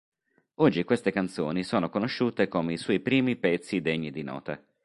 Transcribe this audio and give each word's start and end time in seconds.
Oggi 0.55 0.83
queste 0.83 1.11
canzoni 1.11 1.63
sono 1.63 1.91
conosciute 1.91 2.47
come 2.47 2.73
i 2.73 2.77
suoi 2.77 3.01
primi 3.01 3.35
pezzi 3.35 3.81
degni 3.81 4.09
di 4.09 4.23
nota. 4.23 4.59